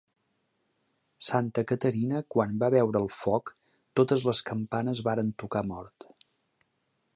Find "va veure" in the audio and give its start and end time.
2.63-3.03